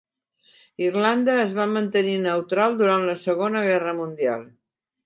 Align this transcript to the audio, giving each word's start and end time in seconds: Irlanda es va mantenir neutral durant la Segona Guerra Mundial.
Irlanda 0.85 1.35
es 1.43 1.53
va 1.59 1.67
mantenir 1.75 2.17
neutral 2.25 2.81
durant 2.83 3.07
la 3.13 3.17
Segona 3.27 3.65
Guerra 3.71 3.97
Mundial. 4.05 4.49